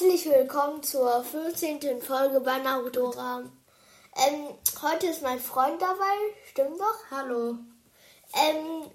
Herzlich 0.00 0.32
willkommen 0.32 0.82
zur 0.82 1.22
15. 1.22 2.00
Folge 2.00 2.40
bei 2.40 2.56
Narutora. 2.58 3.42
Ähm, 4.16 4.48
heute 4.80 5.08
ist 5.08 5.20
mein 5.20 5.38
Freund 5.38 5.82
dabei, 5.82 6.16
stimmt 6.50 6.80
doch? 6.80 6.98
Hallo. 7.10 7.56
Ähm, 8.34 8.90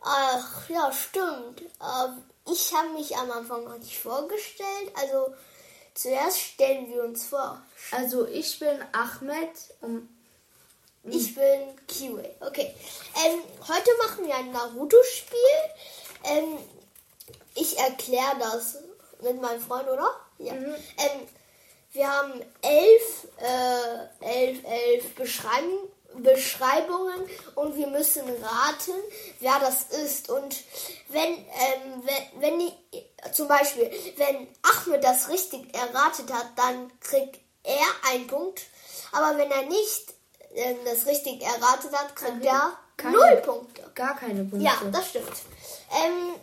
ach 0.00 0.70
ja, 0.70 0.90
stimmt. 0.92 1.60
Ähm, 1.60 2.22
ich 2.50 2.72
habe 2.72 2.88
mich 2.94 3.14
am 3.18 3.30
Anfang 3.32 3.64
noch 3.64 3.76
nicht 3.76 3.98
vorgestellt. 3.98 4.92
Also 4.94 5.34
zuerst 5.92 6.40
stellen 6.40 6.88
wir 6.88 7.04
uns 7.04 7.26
vor. 7.26 7.60
Also 7.90 8.26
ich 8.26 8.58
bin 8.58 8.80
Ahmed 8.92 9.50
und 9.82 10.08
Ich 11.02 11.34
bin 11.34 11.76
Kiwi. 11.86 12.30
Okay. 12.40 12.74
Ähm, 13.26 13.42
heute 13.68 13.90
machen 13.98 14.26
wir 14.26 14.36
ein 14.36 14.52
Naruto-Spiel. 14.52 15.38
Ähm, 16.24 16.58
ich 17.56 17.78
erkläre 17.78 18.38
das 18.38 18.78
mit 19.24 19.42
meinem 19.42 19.60
Freund, 19.60 19.88
oder? 19.88 20.08
Ja. 20.38 20.54
Mhm. 20.54 20.74
Ähm, 20.74 21.28
wir 21.92 22.08
haben 22.08 22.32
elf, 22.62 23.28
äh, 23.38 24.24
elf, 24.24 24.64
elf 24.64 25.14
Beschreibung, 25.14 25.88
Beschreibungen 26.16 27.28
und 27.54 27.76
wir 27.76 27.86
müssen 27.88 28.22
raten, 28.22 28.92
wer 29.40 29.58
das 29.60 29.84
ist. 29.84 30.30
Und 30.30 30.56
wenn, 31.08 31.32
ähm, 31.32 32.02
wenn, 32.04 32.40
wenn 32.40 32.58
die, 32.58 32.72
zum 33.32 33.48
Beispiel, 33.48 33.90
wenn 34.16 34.48
Ahmed 34.62 35.02
das 35.02 35.28
richtig 35.28 35.74
erratet 35.74 36.32
hat, 36.32 36.46
dann 36.56 36.90
kriegt 37.00 37.40
er 37.64 38.12
einen 38.12 38.26
Punkt. 38.26 38.62
Aber 39.12 39.36
wenn 39.38 39.50
er 39.50 39.62
nicht 39.62 40.14
ähm, 40.54 40.76
das 40.84 41.06
richtig 41.06 41.42
erratet 41.42 41.92
hat, 41.92 42.14
kriegt 42.14 42.44
er 42.44 42.78
null 43.10 43.42
Punkte. 43.44 43.82
gar 43.94 44.16
keine 44.16 44.44
Punkte. 44.44 44.64
Ja, 44.64 44.74
das 44.92 45.08
stimmt. 45.10 45.32
Ähm, 45.90 46.34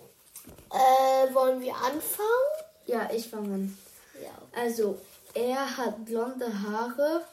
äh, 0.72 1.34
wollen 1.34 1.62
wir 1.62 1.76
anfangen? 1.76 2.51
Ja, 2.86 3.10
ich 3.14 3.28
fange 3.28 3.54
an. 3.54 3.78
Ja. 4.22 4.30
Also, 4.60 5.00
er 5.34 5.78
hat 5.78 6.06
blonde 6.06 6.48
Haare. 6.62 7.26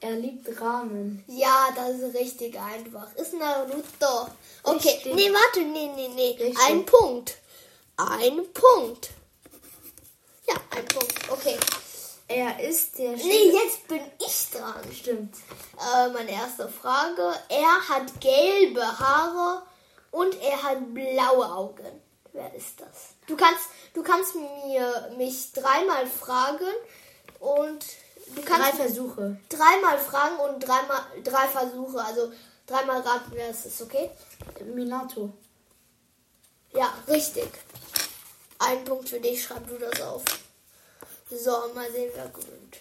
Er 0.00 0.12
liebt 0.12 0.60
Ramen. 0.60 1.24
Ja, 1.26 1.70
das 1.74 1.98
ist 1.98 2.14
richtig 2.14 2.56
einfach. 2.58 3.12
Ist 3.16 3.34
Naruto. 3.34 4.30
Okay, 4.62 4.90
Richtig. 4.90 5.14
nee, 5.14 5.32
warte, 5.32 5.60
nee, 5.60 5.90
nee, 5.94 6.08
nee. 6.14 6.36
Richtig. 6.38 6.56
Ein 6.68 6.86
Punkt. 6.86 7.38
Ein 7.96 8.36
Punkt. 8.52 9.10
Ja, 10.46 10.54
ein 10.70 10.84
Punkt. 10.86 11.30
Okay. 11.30 11.56
Er 12.28 12.60
ist 12.60 12.96
der 12.98 13.12
Nee, 13.16 13.50
jetzt 13.50 13.88
bin 13.88 14.02
ich 14.24 14.50
dran. 14.52 14.84
Stimmt. 14.92 15.34
Äh, 15.78 16.10
meine 16.10 16.30
erste 16.30 16.68
Frage. 16.68 17.34
Er 17.48 17.88
hat 17.88 18.20
gelbe 18.20 18.82
Haare 18.82 19.62
und 20.12 20.40
er 20.40 20.62
hat 20.62 20.94
blaue 20.94 21.50
Augen. 21.52 22.02
Wer 22.32 22.54
ist 22.54 22.80
das? 22.80 23.14
Du 23.26 23.36
kannst, 23.36 23.64
du 23.94 24.02
kannst 24.02 24.34
mir 24.34 25.10
mich 25.16 25.52
dreimal 25.52 26.06
fragen 26.06 26.66
und 27.40 27.84
du 28.34 28.42
Drei 28.42 28.44
kannst 28.44 28.76
Versuche. 28.76 29.38
dreimal 29.48 29.98
fragen 29.98 30.36
und 30.36 30.60
dreimal 30.60 31.00
drei 31.24 31.48
Versuche. 31.48 32.02
Also 32.04 32.32
dreimal 32.66 33.00
raten, 33.00 33.30
wer 33.32 33.48
es 33.50 33.66
ist, 33.66 33.80
okay? 33.82 34.10
Minato. 34.64 35.32
Ja, 36.72 36.92
richtig. 37.08 37.48
Ein 38.58 38.84
Punkt 38.84 39.08
für 39.08 39.20
dich, 39.20 39.42
schreib 39.42 39.66
du 39.68 39.78
das 39.78 40.00
auf. 40.02 40.22
So, 41.30 41.50
mal 41.74 41.90
sehen, 41.92 42.10
wer 42.14 42.28
gewinnt. 42.28 42.78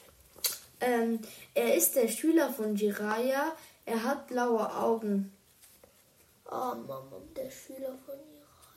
Ähm, 0.79 1.21
er 1.53 1.75
ist 1.75 1.95
der 1.95 2.07
Schüler 2.07 2.51
von 2.53 2.75
Jiraiya. 2.75 3.55
Er 3.85 4.03
hat 4.03 4.27
blaue 4.27 4.73
Augen. 4.75 5.33
Oh, 6.49 6.75
Mama, 6.75 7.21
der 7.35 7.49
Schüler 7.51 7.97
von 8.05 8.15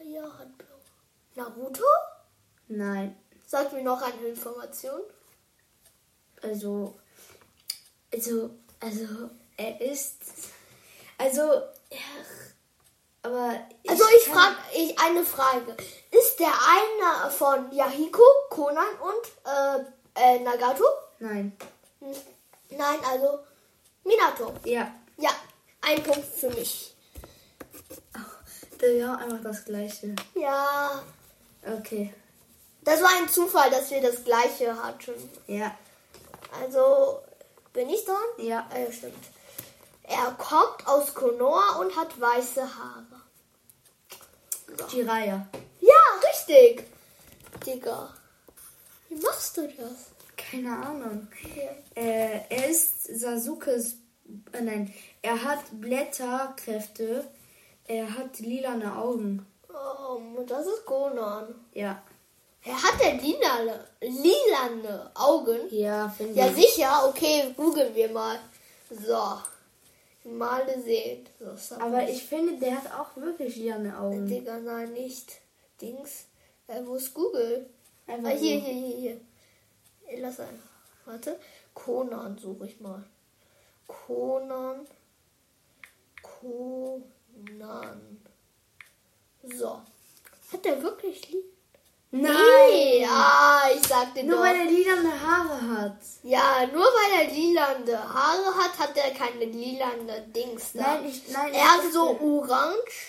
Jiraiya 0.01 0.23
hat 0.39 0.59
blau. 0.59 0.79
Naruto? 1.34 1.84
Nein. 2.69 3.17
Sag 3.47 3.73
mir 3.73 3.83
noch 3.83 4.01
eine 4.03 4.29
Information. 4.29 5.01
Also, 6.42 6.95
also, 8.12 8.51
also, 8.81 9.31
er 9.57 9.81
ist, 9.81 10.17
also, 11.19 11.42
er, 11.42 12.01
aber 13.23 13.61
Also 13.86 14.05
ich 14.17 14.24
frage 14.24 14.57
ich 14.74 14.98
eine 14.98 15.24
Frage. 15.24 15.77
Ist 16.11 16.39
der 16.41 16.53
eine 16.53 17.30
von 17.30 17.70
Yahiko, 17.73 18.23
Conan 18.48 18.95
und 19.01 19.85
äh, 20.17 20.36
äh, 20.36 20.39
Nagato? 20.41 20.85
Nein. 21.19 21.57
Nein, 22.70 22.98
also 23.05 23.41
Minato. 24.05 24.55
Ja, 24.64 24.95
Ja, 25.19 25.30
ein 25.83 26.03
Punkt 26.03 26.24
für 26.24 26.48
mich. 26.51 26.97
Haben 28.83 29.23
einfach 29.23 29.42
das 29.42 29.64
Gleiche. 29.64 30.14
Ja, 30.35 31.02
Okay. 31.79 32.13
das 32.83 33.02
war 33.02 33.11
ein 33.20 33.29
Zufall, 33.29 33.70
dass 33.70 33.91
wir 33.91 34.01
das 34.01 34.24
gleiche 34.24 34.74
hatten. 34.83 35.13
Ja, 35.46 35.77
Also 36.63 37.20
bin 37.73 37.89
ich 37.91 38.05
dran? 38.05 38.17
ja. 38.39 38.68
Ja, 38.74 38.92
stimmt. 38.92 39.14
Er 40.05 40.33
kommt 40.33 40.86
aus 40.86 41.14
Konoha 41.14 41.79
und 41.80 41.95
hat 41.96 42.18
weiße 42.20 42.63
Haare. 42.63 43.07
Jiraiya. 44.91 45.47
Ja, 45.80 46.29
richtig. 46.29 46.85
Digga. 47.67 48.12
Wie 49.08 49.17
machst 49.17 49.57
du 49.57 49.68
das? 49.68 50.07
Keine 50.36 50.70
Ahnung. 50.77 51.29
Ja. 51.55 52.02
Äh, 52.02 52.41
er 52.48 52.68
ist 52.68 53.05
Sasukes, 53.20 53.97
äh, 54.52 54.61
nein, 54.62 54.92
er 55.23 55.42
hat 55.45 55.58
Blätterkräfte. 55.73 57.29
Er 57.90 58.08
hat 58.18 58.39
lilane 58.39 58.96
Augen. 58.96 59.45
Oh, 59.68 60.20
das 60.46 60.64
ist 60.64 60.86
Conan. 60.86 61.52
Ja. 61.74 62.01
Er 62.62 62.80
hat 62.80 63.01
der 63.01 63.14
lilane, 63.14 63.84
lilane 64.01 65.11
Augen. 65.14 65.58
Ja, 65.70 66.08
finde 66.08 66.34
Ja, 66.39 66.46
ich. 66.46 66.55
sicher. 66.67 67.08
Okay, 67.08 67.52
googeln 67.56 67.92
wir 67.92 68.08
mal. 68.12 68.39
So. 68.90 69.39
Mal 70.30 70.62
sehen. 70.84 71.27
So, 71.40 71.74
Aber 71.80 72.08
ich 72.08 72.23
finde, 72.23 72.58
der 72.58 72.77
hat 72.77 72.92
auch 72.96 73.17
wirklich 73.17 73.56
lilane 73.56 73.98
Augen. 73.98 74.24
Digga, 74.29 74.58
nein, 74.61 74.92
nicht. 74.92 75.40
Dings. 75.80 76.27
Äh, 76.68 76.83
wo 76.84 76.95
ist 76.95 77.12
Google? 77.12 77.68
Einfach 78.06 78.30
Ah, 78.30 78.34
hier, 78.34 78.61
hier, 78.61 78.73
hier, 78.73 78.96
hier. 78.96 79.20
Äh, 80.06 80.20
Lass 80.20 80.39
ein. 80.39 80.62
Warte. 81.06 81.40
Conan 81.74 82.39
suche 82.39 82.67
ich 82.67 82.79
mal. 82.80 83.02
Conan. 83.89 84.86
Conan. 86.23 87.02
So. 89.42 89.80
Hat 90.52 90.64
der 90.64 90.83
wirklich 90.83 91.30
lieb? 91.30 91.45
Nein! 92.13 92.33
Nee, 92.73 93.02
ja, 93.02 93.63
ich 93.73 93.86
sagte 93.86 94.24
Nur 94.24 94.39
doch. 94.39 94.42
weil 94.42 94.57
er 94.57 94.64
lilane 94.64 95.20
Haare 95.20 95.79
hat. 95.79 95.96
Ja, 96.24 96.67
nur 96.73 96.83
weil 96.83 97.20
er 97.24 97.33
lilande 97.33 97.96
Haare 97.96 98.52
hat, 98.57 98.79
hat 98.80 98.96
er 98.96 99.13
keine 99.13 99.45
lilande 99.45 100.20
Dings 100.35 100.73
da. 100.73 100.95
Nein, 100.95 101.07
ich, 101.07 101.29
nein, 101.30 101.52
er 101.55 101.74
hat 101.74 101.92
so 101.92 102.18
orange. 102.20 103.07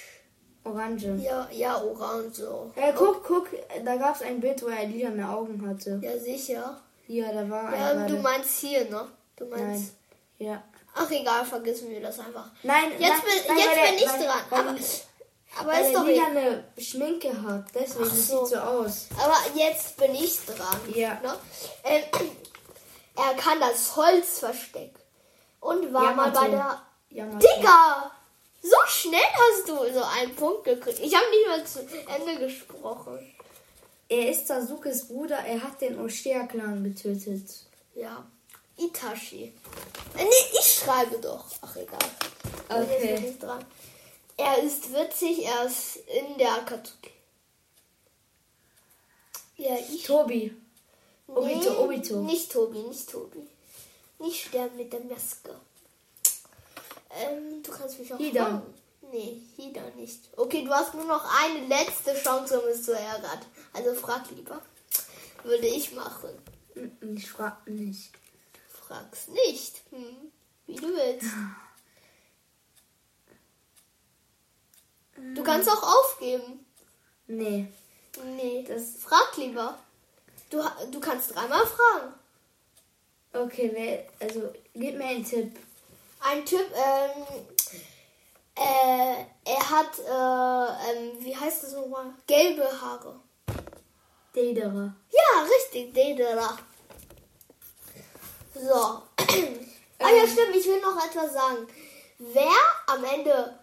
Orange. 0.63 1.15
Ja, 1.19 1.49
ja, 1.51 1.81
orange 1.81 2.35
so. 2.35 2.71
Äh, 2.75 2.93
guck, 2.95 3.23
guck, 3.23 3.47
da 3.83 3.95
gab 3.95 4.15
es 4.17 4.21
ein 4.21 4.39
Bild, 4.39 4.61
wo 4.61 4.67
er 4.67 4.85
lilane 4.85 5.27
Augen 5.27 5.67
hatte. 5.67 5.99
Ja, 6.03 6.19
sicher. 6.19 6.79
Ja, 7.07 7.33
da 7.33 7.49
war 7.49 7.75
Ja, 7.75 8.07
du 8.07 8.17
meinst 8.19 8.59
hier, 8.59 8.87
ne? 8.87 9.07
Du 9.35 9.45
meinst. 9.45 9.95
Nein. 10.39 10.47
Ja. 10.47 10.63
Ach 10.93 11.09
egal, 11.09 11.45
vergessen 11.45 11.89
wir 11.89 12.01
das 12.01 12.19
einfach. 12.19 12.49
Nein, 12.63 12.91
Jetzt 12.99 13.01
nein, 13.01 13.21
bin, 13.25 13.55
nein, 13.55 13.57
jetzt 13.57 13.89
bin 13.89 13.95
ich 13.95 14.25
dran. 14.25 14.43
Weil, 14.49 14.59
aber 14.59 14.75
aber 15.57 15.71
weil 15.71 15.81
ist 15.81 15.87
er 15.87 15.93
doch 15.93 16.07
egal. 16.07 16.33
lilane 16.33 16.63
Schminke 16.77 17.43
hat. 17.43 17.65
Deswegen 17.73 18.05
so. 18.05 18.45
sieht 18.45 18.47
so 18.53 18.57
aus. 18.57 19.07
Aber 19.17 19.37
jetzt 19.55 19.97
bin 19.97 20.15
ich 20.15 20.39
dran. 20.45 20.79
Ja. 20.93 21.19
Ne? 21.21 21.35
Ähm, 21.83 22.03
er 23.15 23.33
kann 23.35 23.59
das 23.59 23.95
Holz 23.95 24.39
verstecken. 24.39 24.99
Und 25.59 25.93
war 25.93 26.13
mal 26.15 26.27
Yamato. 26.27 26.41
bei 26.41 26.47
der. 26.49 26.81
Yamato. 27.09 27.47
Digga! 27.47 28.11
So 28.63 28.77
schnell 28.87 29.19
hast 29.19 29.67
du 29.67 29.75
so 29.75 30.03
einen 30.03 30.35
Punkt 30.35 30.63
gekriegt. 30.63 30.99
Ich 30.99 31.15
habe 31.15 31.25
nicht 31.29 31.47
mal 31.47 31.65
zu 31.65 31.79
Ende 32.07 32.45
gesprochen. 32.45 33.19
Er 34.07 34.29
ist 34.29 34.47
Sasukes 34.47 35.07
Bruder. 35.07 35.39
Er 35.39 35.63
hat 35.63 35.81
den 35.81 35.99
Oshia-Clan 35.99 36.83
getötet. 36.83 37.49
Ja. 37.95 38.25
Itachi. 38.85 39.53
Äh, 40.17 40.23
nee, 40.23 40.59
ich 40.59 40.79
schreibe 40.83 41.17
doch. 41.19 41.45
Ach, 41.61 41.75
egal. 41.75 41.99
Okay. 42.69 43.15
Bin 43.15 43.29
ich 43.31 43.39
dran. 43.39 43.63
Er 44.37 44.57
ist 44.63 44.91
witzig, 44.93 45.45
er 45.45 45.65
ist 45.65 45.97
in 46.07 46.37
der 46.37 46.53
Akatsuki. 46.53 47.11
Ja, 49.57 49.75
ich. 49.77 50.03
Tobi. 50.03 50.55
Obito, 51.27 51.59
Nee, 51.71 51.77
Obito. 51.77 52.21
Nicht 52.21 52.51
Tobi, 52.51 52.79
nicht 52.79 53.09
Tobi. 53.09 53.47
Nicht 54.19 54.47
sterben 54.47 54.75
mit 54.77 54.91
der 54.91 54.99
Maske. 55.01 55.55
Ähm, 57.11 57.61
du 57.63 57.71
kannst 57.71 57.99
mich 57.99 58.11
auch 58.13 58.17
fragen. 58.17 58.61
Nee, 59.11 59.41
Hida 59.57 59.81
nicht. 59.97 60.19
Okay, 60.37 60.63
du 60.63 60.71
hast 60.71 60.93
nur 60.93 61.03
noch 61.05 61.23
eine 61.43 61.67
letzte 61.67 62.13
Chance, 62.15 62.61
um 62.61 62.67
es 62.69 62.83
zu 62.83 62.93
erraten. 62.93 63.45
Also 63.73 63.93
frag 63.93 64.29
lieber. 64.31 64.61
Würde 65.43 65.67
ich 65.67 65.91
machen. 65.93 66.29
Mm, 66.75 67.15
Ich 67.17 67.29
frag 67.29 67.67
nicht. 67.67 68.11
Frag's 68.91 69.29
nicht. 69.29 69.83
Hm, 69.91 70.31
wie 70.67 70.75
du 70.75 70.87
willst. 70.93 71.29
Du 75.33 75.43
kannst 75.43 75.69
auch 75.69 75.81
aufgeben. 75.81 76.65
Nee. 77.27 77.71
Nee, 78.35 78.65
Das- 78.67 78.97
frag 79.01 79.37
lieber. 79.37 79.79
Du, 80.49 80.61
du 80.91 80.99
kannst 80.99 81.33
dreimal 81.33 81.65
fragen. 81.65 82.13
Okay, 83.31 84.05
also 84.19 84.51
gib 84.73 84.97
mir 84.97 85.05
einen 85.05 85.23
Tipp. 85.23 85.57
Ein 86.19 86.45
Typ, 86.45 86.69
ähm, 86.75 87.23
äh, 88.55 89.23
er 89.45 89.69
hat, 89.69 89.99
äh, 89.99 90.91
ähm, 90.91 91.11
wie 91.23 91.35
heißt 91.35 91.63
das 91.63 91.71
nochmal? 91.71 92.13
Gelbe 92.27 92.65
Haare. 92.81 93.21
Dedere. 94.35 94.93
Ja, 95.11 95.43
richtig, 95.43 95.93
Dedera. 95.93 96.57
So. 98.53 98.73
ah 99.99 100.09
ja, 100.09 100.27
stimmt, 100.27 100.55
ich 100.55 100.65
will 100.65 100.81
noch 100.81 101.03
etwas 101.03 101.33
sagen. 101.33 101.67
Wer 102.19 102.51
am 102.87 103.03
Ende 103.03 103.55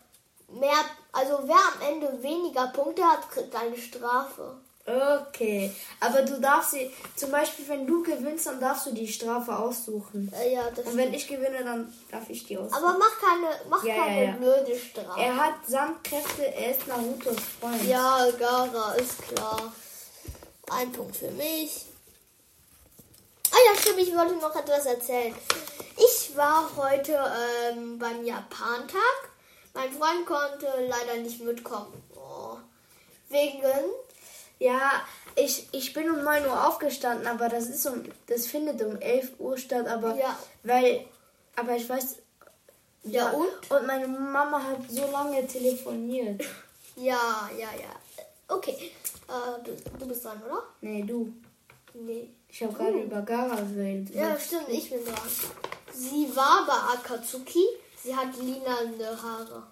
mehr, 0.48 0.84
also 1.12 1.40
wer 1.44 1.56
am 1.56 1.94
Ende 1.94 2.22
weniger 2.22 2.68
Punkte 2.68 3.02
hat, 3.04 3.30
kriegt 3.30 3.54
eine 3.54 3.76
Strafe. 3.76 4.56
Okay, 4.88 5.70
aber 6.00 6.22
du 6.22 6.40
darfst 6.40 6.70
sie, 6.70 6.90
zum 7.14 7.30
Beispiel, 7.30 7.68
wenn 7.68 7.86
du 7.86 8.02
gewinnst, 8.02 8.46
dann 8.46 8.58
darfst 8.58 8.86
du 8.86 8.92
die 8.92 9.06
Strafe 9.06 9.54
aussuchen. 9.54 10.32
Äh, 10.34 10.54
ja, 10.54 10.70
das 10.74 10.86
Und 10.86 10.96
wenn 10.96 11.12
ich 11.12 11.28
gewinne, 11.28 11.62
dann 11.62 11.92
darf 12.10 12.30
ich 12.30 12.46
die 12.46 12.56
aussuchen. 12.56 12.82
Aber 12.82 12.98
mach 12.98 13.20
keine, 13.20 13.48
mach 13.68 13.84
Ja, 13.84 13.96
ja, 13.96 14.04
keine 14.04 14.24
ja. 14.24 14.32
blöde 14.32 14.78
Strafe. 14.78 15.20
Er 15.20 15.36
hat 15.36 15.54
Sandkräfte, 15.66 16.54
er 16.54 16.70
ist 16.70 16.86
Narutos 16.86 17.36
Freund. 17.60 17.84
Ja, 17.84 18.28
Gara, 18.38 18.94
ist 18.94 19.20
klar. 19.28 19.70
Ein 20.70 20.90
Punkt 20.90 21.16
für 21.16 21.30
mich. 21.32 21.84
Ah 23.58 23.72
ja, 23.74 23.80
stimmt, 23.80 23.98
ich 23.98 24.14
wollte 24.16 24.36
noch 24.36 24.54
etwas 24.54 24.86
erzählen. 24.86 25.34
Ich 25.96 26.36
war 26.36 26.70
heute 26.76 27.18
ähm, 27.72 27.98
beim 27.98 28.24
Japantag. 28.24 29.00
Mein 29.74 29.90
Freund 29.92 30.26
konnte 30.26 30.66
leider 30.86 31.20
nicht 31.20 31.40
mitkommen. 31.40 31.92
Oh. 32.14 32.56
Wegen, 33.28 33.62
Ja, 34.60 35.02
ich, 35.34 35.68
ich 35.72 35.92
bin 35.92 36.08
um 36.08 36.22
9 36.22 36.46
Uhr 36.46 36.68
aufgestanden, 36.68 37.26
aber 37.26 37.48
das 37.48 37.66
ist 37.68 37.84
um, 37.86 38.04
das 38.28 38.46
findet 38.46 38.80
um 38.82 38.96
11 39.00 39.32
Uhr 39.40 39.58
statt, 39.58 39.88
aber 39.88 40.14
Ja. 40.14 40.38
weil, 40.62 41.04
aber 41.56 41.74
ich 41.74 41.88
weiß, 41.88 42.16
Ja, 43.04 43.30
und? 43.30 43.48
Und 43.70 43.86
meine 43.88 44.06
Mama 44.06 44.62
hat 44.62 44.78
so 44.88 45.10
lange 45.10 45.44
telefoniert. 45.48 46.42
ja, 46.96 47.50
ja, 47.58 47.68
ja. 47.80 48.24
Okay, 48.48 48.92
äh, 49.28 49.62
du, 49.64 49.76
du 49.98 50.06
bist 50.06 50.24
dran, 50.24 50.40
oder? 50.48 50.62
Nee, 50.80 51.02
du. 51.02 51.32
Nee. 52.00 52.30
Ich 52.48 52.62
habe 52.62 52.72
gerade 52.72 52.98
über 53.02 53.22
Gara 53.22 53.56
geredet. 53.60 54.14
Ja, 54.14 54.38
stimmt, 54.38 54.68
ich 54.68 54.90
bin 54.90 55.04
dran. 55.04 55.16
Sie 55.92 56.28
war 56.34 56.64
bei 56.66 56.94
Akatsuki. 56.94 57.64
Sie 58.02 58.14
hat 58.14 58.28
lilane 58.36 59.22
Haare. 59.22 59.64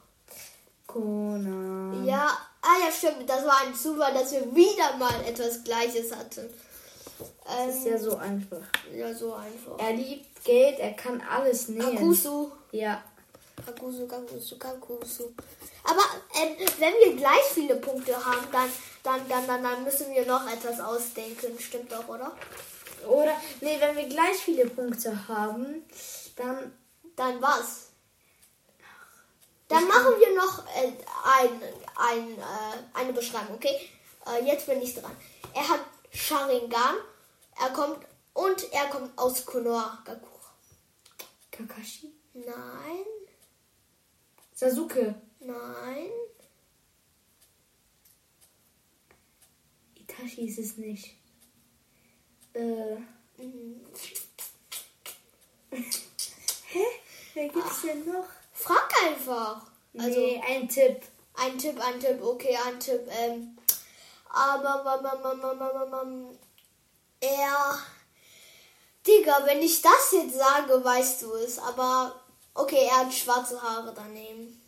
Kona. 0.87 2.05
Ja, 2.05 2.31
ah 2.63 2.77
ja, 2.85 2.91
stimmt. 2.93 3.29
Das 3.29 3.45
war 3.45 3.61
ein 3.67 3.75
Zufall, 3.75 4.13
dass 4.15 4.33
wir 4.33 4.55
wieder 4.55 4.97
mal 4.99 5.15
etwas 5.27 5.63
Gleiches 5.65 6.15
hatten. 6.15 6.49
Ähm, 7.49 7.67
Das 7.69 7.77
ist 7.77 7.87
ja 7.87 7.99
so 7.99 8.17
einfach. 8.17 8.63
ja, 8.95 9.15
so 9.15 9.35
einfach. 9.35 9.79
Er 9.79 9.95
liebt 9.95 10.45
Geld, 10.45 10.79
er 10.79 10.93
kann 10.93 11.21
alles 11.23 11.69
nähen. 11.69 11.95
Kakusu. 11.97 12.51
Ja. 12.73 13.03
Kakusu, 13.67 14.07
Kakusu, 14.07 14.59
Kakusu. 14.59 15.35
Aber 15.85 16.03
ähm, 16.41 16.57
wenn 16.79 16.95
wir 16.95 17.17
gleich 17.17 17.45
viele 17.53 17.77
Punkte 17.77 18.15
haben, 18.25 18.47
dann, 18.53 18.71
dann, 19.03 19.29
dann, 19.29 19.47
dann, 19.47 19.63
dann 19.63 19.85
müssen 19.85 20.15
wir 20.15 20.25
noch 20.25 20.51
etwas 20.51 20.81
ausdenken. 20.81 21.59
Stimmt 21.59 21.93
doch, 21.93 22.09
oder? 22.09 22.33
Oder, 23.07 23.37
nee, 23.61 23.79
wenn 23.81 23.97
wir 23.97 24.09
gleich 24.09 24.37
viele 24.39 24.67
Punkte 24.67 25.29
haben, 25.29 25.85
dann 26.37 26.73
Dann 27.17 27.41
was? 27.41 27.89
Dann 29.69 29.89
machen 29.89 30.15
wir 30.21 30.35
noch 30.37 30.65
äh, 30.77 30.93
ein, 31.39 31.63
ein, 31.97 32.39
äh, 32.39 32.79
eine 32.95 33.13
Beschreibung, 33.13 33.57
okay? 33.57 33.91
Äh, 34.27 34.45
jetzt 34.45 34.67
bin 34.67 34.81
ich 34.81 34.95
dran. 34.95 35.17
Er 35.55 35.67
hat 35.67 35.81
Sharingan, 36.13 36.97
er 37.59 37.71
kommt 37.71 37.99
und 38.35 38.73
er 38.73 38.87
kommt 38.91 39.19
aus 39.19 39.45
Konoha 39.45 40.03
Gakura. 40.05 40.53
Kakashi. 41.51 42.13
Nein, 42.35 43.07
Sasuke. 44.57 45.15
nein, 45.41 46.11
Itachi 49.95 50.47
ist 50.49 50.59
es 50.59 50.77
nicht. 50.79 51.15
Äh. 52.55 52.97
mhm. 53.37 53.85
Hä? 56.69 56.85
Wer 57.35 57.49
gibt's 57.51 57.83
denn 57.83 58.07
noch? 58.07 58.27
frag 58.55 58.91
einfach. 59.05 59.67
Also 59.99 60.19
nee, 60.19 60.43
ein 60.49 60.67
Tipp. 60.71 61.03
ein 61.35 61.59
Tipp, 61.59 61.79
ein 61.79 62.01
Tipp, 62.01 62.23
okay, 62.23 62.57
ein 62.67 62.81
Tipp. 62.81 63.07
Ähm, 63.11 63.59
aber 64.31 65.03
mam, 65.03 65.21
mam, 65.21 65.91
mam, 65.91 66.39
er, 67.21 67.79
Digga, 69.07 69.43
wenn 69.45 69.61
ich 69.61 69.83
das 69.83 70.13
jetzt 70.13 70.39
sage, 70.39 70.83
weißt 70.83 71.23
du 71.23 71.35
es. 71.35 71.59
Aber 71.59 72.26
okay, 72.57 72.87
er 72.91 72.99
hat 72.99 73.13
schwarze 73.15 73.61
Haare 73.61 73.93
daneben. 73.95 74.63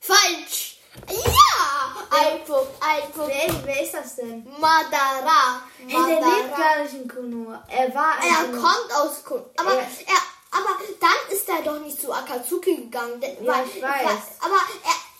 Falsch. 0.00 0.76
Ja, 1.06 1.94
ein 2.10 2.44
Punkt, 2.44 2.72
ein 2.80 3.12
Punkt. 3.12 3.28
Wer, 3.32 3.66
wer 3.66 3.82
ist 3.82 3.94
das 3.94 4.16
denn? 4.16 4.44
Madara. 4.58 5.62
Hey, 5.86 5.88
der 5.90 6.06
lebt 6.16 6.50
Madara. 6.50 6.56
gar 6.74 6.82
nicht 6.82 6.94
in 6.94 7.08
Konoha. 7.08 7.62
Er 7.68 7.94
war 7.94 8.14
Er 8.22 8.46
Konoha. 8.46 8.72
kommt 8.72 8.92
aus 8.94 9.24
Kun. 9.24 9.44
Aber 9.58 9.74
Er- 9.74 9.80
er, 9.82 10.22
aber 10.50 10.70
dann 10.98 11.36
ist 11.36 11.48
er 11.48 11.62
doch 11.62 11.78
nicht 11.80 12.00
zu 12.00 12.12
Akatsuki 12.12 12.76
gegangen. 12.76 13.20
Ja, 13.22 13.28
weil- 13.52 13.66
ich 13.68 13.82
weiß. 13.82 14.04
weil- 14.06 14.16
Aber 14.40 14.60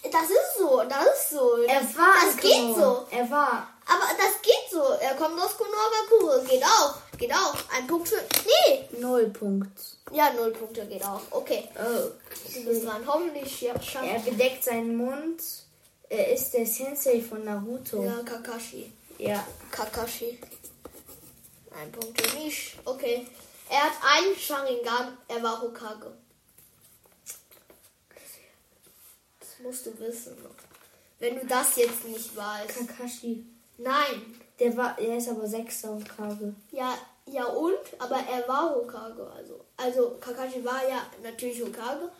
er, 0.02 0.10
das 0.10 0.30
ist 0.30 0.58
so, 0.58 0.82
das 0.88 1.04
ist 1.06 1.30
so. 1.30 1.56
Er 1.62 1.82
war 1.96 2.14
das 2.24 2.36
geht 2.38 2.74
Konoha. 2.74 2.80
so. 2.80 3.06
Er 3.16 3.30
war. 3.30 3.68
Aber 3.86 4.06
das 4.16 4.42
geht 4.42 4.70
so. 4.72 4.82
Er 4.82 5.14
kommt 5.14 5.40
aus 5.40 5.56
Konohagakure. 5.56 6.44
Geht 6.44 6.64
auch. 6.64 6.94
Geht 7.16 7.32
auch. 7.32 7.54
Ein 7.76 7.86
Punkt 7.86 8.08
für. 8.08 8.20
Null 9.18 9.30
Punkt. 9.30 9.96
Ja, 10.12 10.32
null 10.32 10.52
Punkte 10.52 10.86
geht 10.86 11.04
auch. 11.04 11.20
Okay. 11.30 11.68
Oh. 11.74 12.10
Bist 12.64 12.84
dran. 12.84 13.04
Hoffentlich 13.04 13.60
ja, 13.62 13.80
schafft 13.82 14.06
Er 14.06 14.20
bedeckt 14.20 14.62
seinen 14.62 14.96
Mund. 14.96 15.42
Er 16.08 16.32
ist 16.32 16.52
der 16.52 16.66
Sensei 16.66 17.20
von 17.20 17.44
Naruto. 17.44 18.02
Ja, 18.02 18.22
Kakashi. 18.22 18.92
Ja. 19.18 19.44
Kakashi. 19.70 20.38
Ein 21.76 21.90
Punkt 21.90 22.20
für 22.20 22.38
mich. 22.38 22.76
Okay. 22.84 23.26
Er 23.68 23.80
hat 23.80 23.92
einen 24.02 24.36
Sharingan. 24.36 25.18
Er 25.26 25.42
war 25.42 25.60
Hokage. 25.62 26.12
Das 29.40 29.48
musst 29.60 29.86
du 29.86 29.98
wissen. 29.98 30.36
Wenn 31.18 31.40
du 31.40 31.46
das 31.46 31.74
jetzt 31.74 32.04
nicht 32.04 32.36
weißt. 32.36 32.86
Kakashi. 32.86 33.44
Nein. 33.78 34.40
Der 34.60 34.76
war, 34.76 34.96
er 34.98 35.18
ist 35.18 35.28
aber 35.28 35.46
sechster 35.46 35.88
Hokage. 35.94 36.54
Ja, 36.70 36.96
ja 37.32 37.44
und? 37.46 37.78
Aber 37.98 38.16
er 38.16 38.46
war 38.48 38.74
Hokage. 38.74 39.30
Also, 39.36 39.64
also 39.76 40.16
Kakashi 40.20 40.64
war 40.64 40.86
ja 40.88 41.06
natürlich 41.22 41.62
Hokage. 41.62 42.10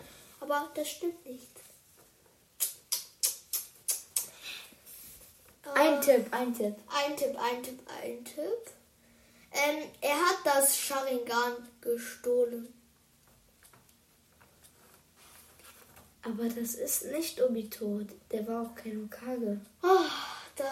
Aber 0.40 0.70
das 0.74 0.88
stimmt 0.88 1.24
nicht. 1.26 1.48
Ein 5.74 5.94
Äh, 5.94 6.00
Tipp, 6.00 6.26
ein 6.30 6.54
Tipp. 6.54 6.74
Ein 6.88 7.16
Tipp, 7.16 7.36
ein 7.38 7.62
Tipp, 7.62 7.80
ein 8.02 8.24
Tipp. 8.24 8.72
Ähm, 9.52 9.88
er 10.00 10.14
hat 10.16 10.36
das 10.44 10.76
Sharingan 10.78 11.68
gestohlen. 11.80 12.72
Aber 16.22 16.44
das 16.44 16.74
ist 16.74 17.06
nicht 17.06 17.40
Obito. 17.42 18.00
Der 18.30 18.46
war 18.46 18.62
auch 18.62 18.74
kein 18.74 19.02
Hokage. 19.02 19.60
Oh, 19.82 20.04
das. 20.56 20.68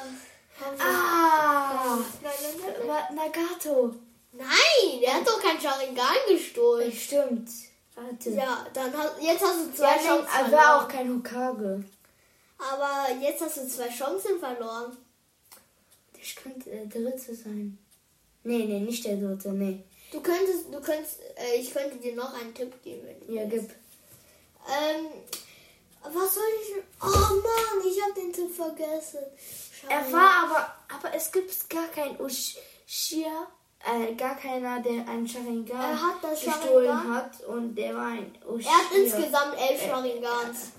Ah! 0.78 1.98
Nein, 2.22 2.32
nein, 2.42 2.86
nein, 2.86 3.14
Nagato. 3.14 3.94
Nein, 4.36 5.02
er 5.02 5.14
hat 5.14 5.26
doch 5.26 5.40
kein 5.42 5.60
Sharingan 5.60 6.14
gestohlen. 6.28 6.92
Stimmt. 6.92 7.48
Warte. 7.94 8.30
Ja, 8.30 8.66
dann 8.74 8.92
hast, 8.96 9.22
jetzt 9.22 9.42
hast 9.42 9.66
du 9.66 9.72
zwei 9.74 9.96
Ja, 9.96 10.02
Chancen 10.02 10.26
er 10.36 10.52
war 10.52 10.76
auch 10.84 10.90
verloren. 10.90 11.22
kein 11.22 11.42
Hokage. 11.42 11.84
Aber 12.58 13.12
jetzt 13.20 13.40
hast 13.42 13.56
du 13.56 13.68
zwei 13.68 13.88
Chancen 13.88 14.38
verloren. 14.38 14.96
Das 16.12 16.42
könnte 16.42 16.70
der 16.70 16.86
dritte 16.86 17.34
sein. 17.34 17.78
Nee, 18.44 18.64
nee, 18.64 18.80
nicht 18.80 19.04
der 19.04 19.16
dritte, 19.16 19.50
nee. 19.52 19.82
Du 20.12 20.20
könntest, 20.20 20.66
du 20.72 20.80
könntest, 20.80 21.20
äh, 21.36 21.56
ich 21.56 21.72
könnte 21.72 21.96
dir 21.96 22.14
noch 22.14 22.32
einen 22.34 22.54
Tipp 22.54 22.72
geben. 22.82 23.08
Ja, 23.28 23.44
gib. 23.44 23.62
Ähm, 24.68 25.06
was 26.02 26.34
soll 26.34 26.42
ich? 26.62 26.76
Oh 27.02 27.06
Mann, 27.06 27.86
ich 27.86 28.00
habe 28.02 28.14
den 28.14 28.32
Tipp 28.32 28.54
vergessen. 28.54 29.18
Er 29.88 30.00
Schade. 30.02 30.12
war 30.12 30.44
aber, 30.44 30.74
aber 30.96 31.14
es 31.14 31.30
gibt 31.32 31.68
gar 31.68 31.88
kein 31.88 32.18
Ushia, 32.20 33.46
äh, 33.86 34.14
gar 34.14 34.36
keiner, 34.36 34.80
der 34.80 35.08
einen 35.08 35.28
Sharingan 35.28 35.78
hat 35.78 36.22
das 36.22 36.40
gestohlen 36.40 36.86
Sharingan? 36.86 37.14
hat 37.14 37.44
und 37.44 37.74
der 37.74 37.94
war 37.94 38.06
ein 38.06 38.34
Ushia. 38.46 38.70
Er 38.70 38.78
hat 38.78 38.92
insgesamt 38.92 39.54
elf 39.58 39.82
Sharingans. 39.82 40.72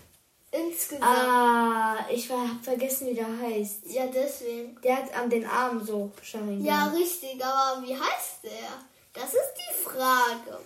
Insgesamt. 0.52 1.04
Ah, 1.04 1.98
ich 2.10 2.30
war, 2.30 2.50
hab 2.50 2.64
vergessen, 2.64 3.08
wie 3.08 3.14
der 3.14 3.28
heißt. 3.28 3.86
Ja, 3.86 4.08
deswegen. 4.08 4.80
Der 4.82 4.98
hat 4.98 5.14
an 5.14 5.30
den 5.30 5.46
Armen 5.46 5.86
so 5.86 6.12
Sharingan. 6.22 6.64
Ja, 6.64 6.86
richtig, 6.88 7.44
aber 7.44 7.82
wie 7.86 7.94
heißt 7.94 8.44
der? 8.44 8.70
Das 9.14 9.34
ist 9.34 9.54
die 9.56 9.84
Frage. 9.84 10.60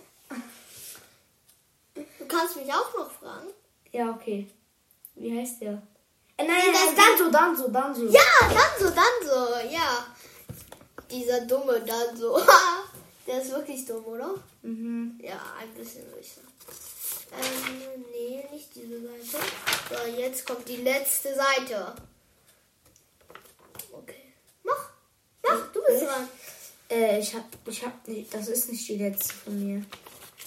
Du 1.94 2.26
kannst 2.26 2.56
mich 2.56 2.72
auch 2.72 2.96
noch 2.96 3.10
fragen. 3.10 3.48
Ja, 3.92 4.10
okay. 4.10 4.48
Wie 5.14 5.38
heißt 5.38 5.60
der? 5.60 5.82
Äh, 6.36 6.46
nein, 6.46 6.56
nein, 6.72 6.72
nein, 6.72 6.96
Danzo, 6.96 7.30
Danzo, 7.30 7.68
Danzo. 7.68 8.06
Ja, 8.06 8.20
dann 8.40 8.78
so, 8.78 8.90
dann 8.90 9.04
so, 9.22 9.68
ja. 9.68 10.06
Dieser 11.12 11.42
Dumme 11.42 11.80
dann 11.86 12.16
so. 12.16 12.40
Der 13.26 13.40
ist 13.40 13.52
wirklich 13.52 13.84
dumm, 13.86 14.04
oder? 14.04 14.34
Mhm. 14.62 15.20
Ja, 15.22 15.40
ein 15.60 15.72
bisschen 15.74 16.02
sicher. 16.20 16.40
Ähm, 17.32 18.04
nee, 18.10 18.44
nicht 18.50 18.74
diese 18.74 19.00
Seite. 19.00 19.46
So, 19.88 20.20
jetzt 20.20 20.44
kommt 20.44 20.68
die 20.68 20.76
letzte 20.78 21.28
Seite. 21.34 21.94
Okay. 23.92 24.32
Mach. 24.64 24.90
Mach, 25.44 25.72
du 25.72 25.80
bist 25.84 26.02
Ich? 26.02 26.08
dran. 26.08 26.28
Äh, 26.90 27.20
ich 27.20 27.34
hab, 27.34 27.44
ich 27.66 27.84
hab 27.84 28.08
nicht, 28.08 28.34
das 28.34 28.48
ist 28.48 28.70
nicht 28.70 28.88
die 28.88 28.96
letzte 28.96 29.32
von 29.34 29.58
mir. 29.58 29.84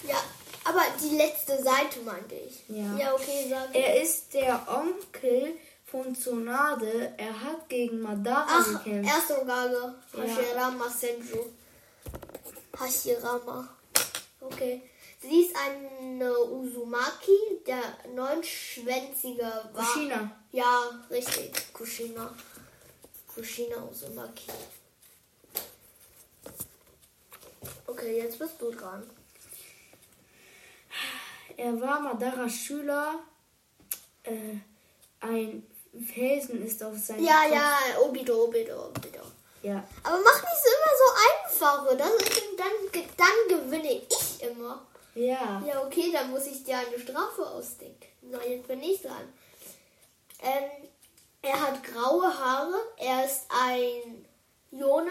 Ja, 0.06 0.22
aber 0.64 0.82
die 1.02 1.16
letzte 1.16 1.60
Seite 1.62 2.00
meinte 2.04 2.34
ich. 2.34 2.62
Ja. 2.68 2.96
Ja, 2.98 3.14
okay, 3.14 3.46
sag. 3.48 3.74
Er 3.74 4.02
ist 4.02 4.34
der 4.34 4.66
Onkel 4.68 5.54
von 5.96 6.14
Tsunade. 6.14 7.14
Er 7.16 7.40
hat 7.40 7.68
gegen 7.68 8.00
Madara 8.00 8.46
Ach, 8.48 8.84
gekämpft. 8.84 9.10
erste. 9.10 9.34
Ja. 9.46 9.94
Hashirama 10.22 10.88
Senju. 10.90 11.42
Hashirama. 12.78 13.68
Okay. 14.40 14.82
Sie 15.22 15.40
ist 15.40 15.56
eine 15.56 16.38
Uzumaki, 16.38 17.38
der 17.66 17.82
neunschwänzige 18.14 19.50
war. 19.72 19.84
Kushina. 19.84 20.30
Ja, 20.52 20.90
richtig. 21.10 21.72
Kushina. 21.72 22.30
Kushina 23.34 23.76
Uzumaki. 23.90 24.50
Okay, 27.86 28.18
jetzt 28.18 28.38
bist 28.38 28.60
du 28.60 28.70
dran. 28.70 29.02
Er 31.56 31.80
war 31.80 32.00
Madaras 32.00 32.52
Schüler. 32.54 33.20
Äh, 34.22 34.56
ein 35.20 35.66
Felsen 36.04 36.64
ist 36.66 36.82
auf 36.82 36.96
seinem 36.98 37.24
Ja, 37.24 37.42
Kopf. 37.42 37.52
ja, 37.54 37.78
Obito, 38.02 38.44
Obito, 38.44 38.86
Obito. 38.88 39.20
Ja. 39.62 39.82
Aber 40.02 40.18
mach 40.22 40.42
nicht 40.42 40.62
so 40.62 40.70
immer 40.70 40.94
so 41.02 41.86
einfache. 41.88 41.96
Das 41.96 42.10
ist, 42.28 42.42
dann, 42.56 43.02
dann 43.16 43.60
gewinne 43.60 43.92
ich 44.08 44.42
immer. 44.42 44.86
Ja. 45.14 45.62
Ja, 45.66 45.82
okay, 45.84 46.10
dann 46.12 46.30
muss 46.30 46.46
ich 46.46 46.62
dir 46.62 46.78
eine 46.78 46.98
Strafe 46.98 47.46
ausdenken. 47.46 48.06
So, 48.30 48.38
jetzt 48.40 48.68
bin 48.68 48.82
ich 48.82 49.00
dran. 49.02 49.32
Ähm, 50.42 50.64
er 51.42 51.60
hat 51.60 51.82
graue 51.82 52.26
Haare. 52.38 52.74
Er 52.98 53.24
ist 53.24 53.42
ein 53.48 54.26
Jonen. 54.70 55.10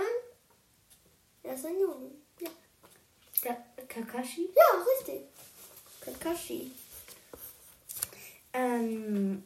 Er 1.44 1.56
ist 1.56 1.65
ein 1.65 1.80
Jonen. 1.80 2.24
Ja, 2.39 2.50
Ka 3.42 3.58
Kakashi. 3.88 4.50
ja 4.56 4.84
richtig. 4.98 5.22
Kakashi. 6.01 6.72
Ähm, 8.54 9.44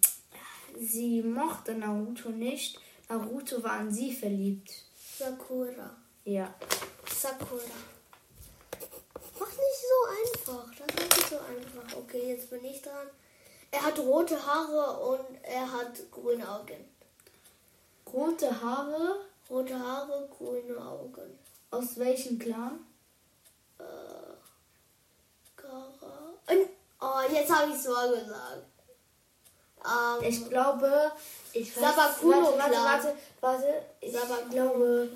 sie 0.80 1.22
mochte 1.22 1.76
Naruto 1.76 2.30
nicht. 2.30 2.80
Naruto 3.10 3.62
war 3.64 3.74
an 3.74 3.92
sie 3.92 4.14
verliebt. 4.14 4.72
Sakura. 5.18 5.96
Ja. 6.24 6.54
Sakura. 7.08 7.62
Mach 9.40 9.50
nicht 9.50 9.82
so 9.90 10.50
einfach. 10.50 10.66
Das 10.76 11.04
ist 11.04 11.18
nicht 11.18 11.30
so 11.30 11.38
einfach. 11.38 11.98
Okay, 11.98 12.30
jetzt 12.30 12.50
bin 12.50 12.64
ich 12.64 12.82
dran. 12.82 13.08
Er 13.72 13.84
hat 13.84 14.00
rote 14.00 14.46
Haare 14.46 15.00
und 15.06 15.44
er 15.44 15.72
hat 15.72 16.12
grüne 16.12 16.50
Augen. 16.50 16.86
Rote 18.12 18.62
Haare. 18.62 19.30
Rote 19.50 19.80
Haare, 19.80 20.30
grüne 20.38 20.78
Augen. 20.80 21.40
Aus 21.72 21.98
welchem 21.98 22.38
Clan? 22.38 22.86
Äh, 23.80 23.84
Gara. 25.56 26.34
Und, 26.48 26.70
oh, 27.02 27.34
jetzt 27.34 27.52
habe 27.52 27.72
ich 27.72 27.78
es 27.78 27.88
mal 27.88 28.12
gesagt. 28.12 28.79
Ähm, 29.86 30.24
Ich 30.28 30.50
glaube, 30.50 31.12
ich 31.54 31.76
weiß. 31.76 31.84
Sabakuno 31.84 32.58
warte, 32.58 32.58
warte, 32.58 32.78
warte, 32.84 33.16
warte. 33.42 33.74
Ich 34.02 34.12
Sabakuno 34.12 34.50
glaube, 34.52 35.10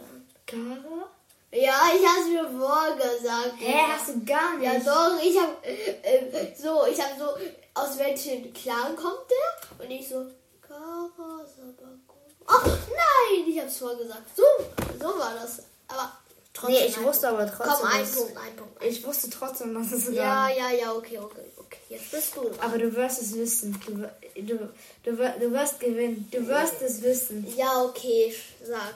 Kara? 0.45 1.09
ja, 1.51 1.75
ich 1.95 2.07
habe 2.07 2.19
es 2.21 2.27
mir 2.27 2.49
vorgesagt. 2.49 3.53
Hä, 3.59 3.75
hast 3.91 4.07
du 4.09 4.25
gar 4.25 4.57
nicht? 4.57 4.65
Ja, 4.65 4.79
doch, 4.79 5.21
ich 5.21 5.37
habe 5.39 5.51
äh, 5.63 6.55
so, 6.55 6.85
ich 6.85 6.99
habe 7.01 7.13
so, 7.19 7.25
aus 7.75 7.97
welchem 7.97 8.53
Clan 8.53 8.95
kommt 8.95 9.25
der? 9.29 9.85
Und 9.85 9.91
ich 9.91 10.07
so, 10.07 10.25
Kara 10.61 11.45
Sabakuno. 11.45 11.99
Ach, 12.47 12.65
nein, 12.65 13.45
ich 13.47 13.57
habe 13.59 13.67
es 13.69 13.77
vorgesagt. 13.77 14.23
So, 14.35 14.43
so 14.99 15.19
war 15.19 15.33
das. 15.39 15.63
Aber 15.87 16.11
trotzdem. 16.53 16.79
Nee, 16.79 16.85
ich 16.87 17.01
wusste 17.01 17.29
aber 17.29 17.45
trotzdem. 17.47 17.75
Komm, 17.81 17.87
ein 17.91 18.11
Punkt, 18.11 18.37
ein 18.37 18.55
Punkt. 18.55 18.83
Ich 18.83 19.05
wusste 19.05 19.29
trotzdem, 19.29 19.73
dass 19.73 19.91
es 19.91 20.09
Ja, 20.13 20.23
war. 20.23 20.49
ja, 20.55 20.69
ja, 20.71 20.93
okay, 20.93 21.17
okay, 21.19 21.41
okay. 21.57 21.79
Jetzt 21.89 22.11
bist 22.11 22.35
du 22.35 22.41
dran. 22.49 22.59
Aber 22.61 22.77
du 22.77 22.95
wirst 22.95 23.21
es 23.21 23.33
wissen. 23.35 23.79
Du, 23.85 23.93
du, 24.41 24.69
du, 25.03 25.15
du 25.39 25.51
wirst 25.51 25.79
gewinnen. 25.79 26.27
Du 26.31 26.47
wirst 26.47 26.81
es 26.81 27.01
wissen. 27.01 27.45
Ja, 27.57 27.81
okay, 27.83 28.33
sag. 28.63 28.95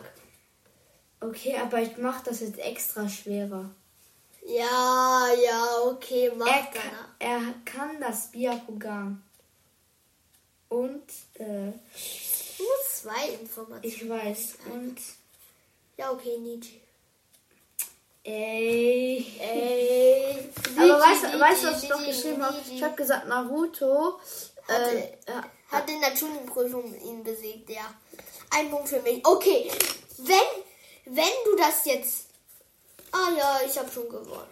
Okay, 1.20 1.58
aber 1.58 1.82
ich 1.82 1.98
mach 1.98 2.22
das 2.24 2.42
jetzt 2.42 2.60
extra 2.60 3.10
schwerer. 3.10 3.70
Ja, 4.46 5.28
ja, 5.44 5.66
okay, 5.86 6.32
mach 6.38 6.48
Er 6.48 6.64
kann, 6.68 6.92
er 7.20 7.42
kann 7.66 8.00
das 8.00 8.32
Byakugan. 8.32 9.22
Und, 10.70 11.04
äh, 11.36 11.44
Nur 12.60 12.76
zwei 12.90 13.30
Informationen. 13.42 13.84
ich 13.84 14.08
weiß. 14.10 14.58
Und, 14.72 14.98
Ja, 15.98 16.12
okay, 16.12 16.38
Nietzsche. 16.38 16.76
Ey. 18.28 19.26
Ey. 19.40 20.50
Aber 20.78 21.00
weißt, 21.00 21.24
du- 21.24 21.40
weißt 21.40 21.64
was 21.66 21.84
ich 21.84 21.90
noch 21.90 22.06
geschrieben 22.06 22.44
habe? 22.46 22.58
Ich 22.72 22.84
habe 22.84 22.96
gesagt, 22.96 23.28
Naruto. 23.28 24.20
Äh, 24.68 24.74
Hatte- 24.74 24.98
äh, 24.98 25.42
Hat 25.72 25.90
in 25.90 26.00
der 26.02 26.14
Tuning-Prüfung 26.16 26.94
ihn 27.02 27.24
besiegt, 27.24 27.70
ja. 27.70 27.94
Ein 28.52 28.70
Punkt 28.72 28.88
für 28.90 29.02
mich. 29.02 29.26
Okay, 29.26 29.70
wenn, 30.20 31.16
wenn 31.16 31.34
du 31.46 31.56
das 31.58 31.84
jetzt... 31.86 32.28
Ah 33.12 33.30
ja, 33.38 33.60
ich 33.66 33.78
habe 33.78 33.90
schon 33.92 34.08
gewonnen. 34.08 34.48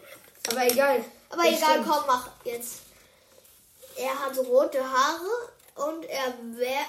aber 0.49 0.65
egal. 0.65 1.03
Aber 1.29 1.43
Das 1.43 1.53
egal, 1.57 1.71
stimmt. 1.71 1.87
komm, 1.87 2.03
mach 2.07 2.29
jetzt. 2.43 2.79
Er 3.97 4.13
hat 4.19 4.37
rote 4.39 4.81
Haare 4.83 5.89
und 5.89 6.05
er 6.05 6.33
wär, 6.57 6.79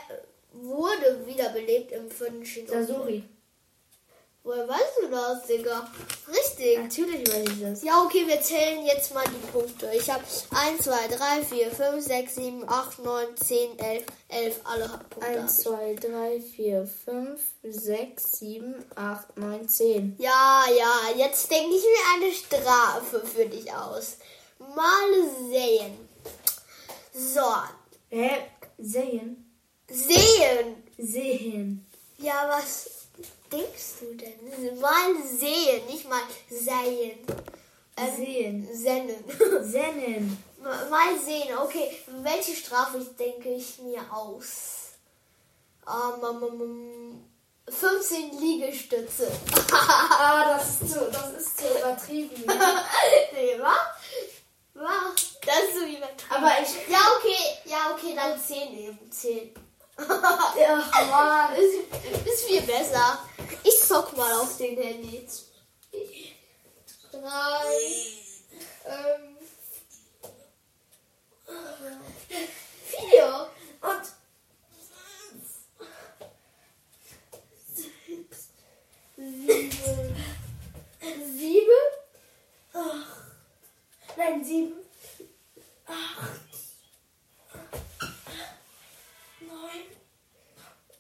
wurde 0.53 1.25
wiederbelebt 1.27 1.93
im 1.93 2.11
vierten 2.11 2.45
Shinobi. 2.45 2.73
Sasori. 2.85 3.25
Woher 4.47 4.69
weißt 4.69 4.99
du 5.03 5.09
das, 5.09 5.45
Digga? 5.49 5.91
Richtig. 6.29 6.79
Natürlich 6.79 7.29
weiß 7.29 7.49
ich 7.49 7.63
das. 7.63 7.83
Ja, 7.83 8.05
okay, 8.05 8.29
wir 8.29 8.41
zählen 8.41 8.87
jetzt 8.87 9.13
mal 9.13 9.25
die 9.25 9.45
Punkte. 9.51 9.91
Ich 9.93 10.09
habe 10.09 10.23
1, 10.55 10.85
2, 10.85 11.09
3, 11.09 11.45
4, 11.45 11.71
5, 11.73 12.05
6, 12.05 12.35
7, 12.37 12.69
8, 12.69 12.99
9, 13.01 13.27
10, 13.37 13.79
11, 13.81 14.05
11. 14.29 14.61
Alle 14.63 14.89
Punkte. 15.11 15.27
hab 15.33 15.43
1, 15.43 15.59
ich. 15.59 15.65
2, 15.65 15.95
3, 15.95 16.41
4, 16.41 16.87
5, 16.87 17.41
6, 17.65 18.33
7, 18.39 18.85
8, 18.95 19.37
9, 19.37 19.69
10. 19.69 20.17
Ja, 20.19 20.65
ja, 20.79 20.95
jetzt 21.17 21.51
denke 21.51 21.75
ich 21.75 21.83
mir 21.83 22.15
eine 22.15 22.33
Strafe 22.33 23.27
für 23.27 23.47
dich 23.47 23.73
aus. 23.73 24.19
Mal 24.61 25.29
sehen. 25.51 26.09
So, 27.13 27.41
Hä? 28.11 28.31
Sehen? 28.79 29.45
sehen. 29.91 30.85
Sehen. 30.99 31.87
Ja, 32.19 32.49
was 32.49 32.96
denkst 33.53 34.01
du 34.01 34.15
denn? 34.15 34.81
Mal 34.81 35.15
sehen, 35.25 35.87
nicht 35.87 36.09
mal 36.09 36.23
sehen. 36.51 37.19
Ähm, 37.97 38.17
Sehen. 38.17 38.69
Sennen. 38.75 39.25
Sennen. 39.63 40.45
Mal 40.91 41.19
sehen, 41.25 41.57
okay. 41.59 41.97
Welche 42.23 42.55
Strafe 42.55 42.99
denke 43.19 43.49
ich 43.51 43.79
mir 43.79 44.03
aus? 44.13 44.91
Ähm, 45.87 46.23
ähm, 46.23 46.61
ähm, 46.61 47.25
15 47.69 48.39
Liegestütze. 48.39 49.31
Ah, 50.19 50.57
das 50.57 50.81
ist 50.83 50.93
zu, 50.93 51.11
das 51.11 51.33
ist 51.33 51.59
zu 51.59 51.79
übertrieben. 51.79 52.43
nee, 53.33 53.57
was? 53.61 53.73
Was? 54.75 55.39
Das 55.45 55.59
ist 55.69 55.75
so 55.75 55.85
übertrieben. 55.85 56.31
Aber 56.31 56.53
ich. 56.63 56.89
Ja, 56.89 56.99
okay. 57.17 57.37
Ja, 57.65 57.93
okay, 57.93 58.15
dann 58.15 58.41
10 58.41 58.79
eben. 58.79 59.11
10. 59.11 59.55
Ach, 59.99 61.11
Mann. 61.11 61.57
Ist, 62.37 62.45
viel 62.45 62.63
besser. 62.63 63.19
Ich 63.65 63.83
zock 63.83 64.17
mal 64.17 64.33
auf 64.41 64.57
den 64.59 64.77
Handy. 64.77 65.27
Drei. 67.11 67.77
Ähm. 68.85 69.37
Vier. 72.85 73.51
Und. 73.81 74.07
Sieben. 79.17 80.17
Sieben? 81.37 81.71
Nein, 84.17 84.45
sieben. 84.45 84.73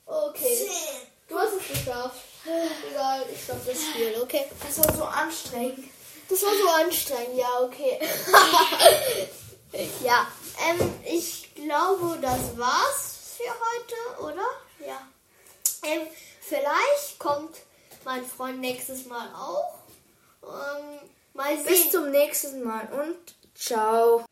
Okay. 0.06 1.15
Du 1.28 1.38
hast 1.38 1.54
es 1.54 1.68
geschafft. 1.68 2.22
Egal, 2.90 3.24
ich 3.32 3.42
stopp 3.42 3.66
das 3.66 3.76
Spiel, 3.82 4.16
okay? 4.22 4.44
Das 4.64 4.78
war 4.78 4.94
so 4.94 5.04
anstrengend. 5.04 5.88
Das 6.28 6.42
war 6.42 6.52
so 6.54 6.68
anstrengend, 6.68 7.36
ja, 7.36 7.60
okay. 7.60 7.98
ja, 10.04 10.26
ähm, 10.68 10.94
ich 11.04 11.54
glaube, 11.54 12.18
das 12.20 12.56
war's 12.56 13.16
für 13.36 13.50
heute, 13.50 14.24
oder? 14.24 14.46
Ja. 14.86 15.06
Ähm, 15.82 16.06
vielleicht 16.40 17.18
kommt 17.18 17.56
mein 18.04 18.24
Freund 18.24 18.60
nächstes 18.60 19.06
Mal 19.06 19.28
auch. 19.34 19.74
Ähm, 20.42 21.00
mal 21.34 21.56
sehen. 21.56 21.66
Bis 21.66 21.90
zum 21.90 22.10
nächsten 22.10 22.62
Mal 22.62 22.88
und 22.92 23.34
ciao. 23.54 24.24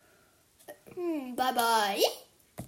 Hm, 0.95 1.35
bye 1.35 1.53
bye. 1.53 2.03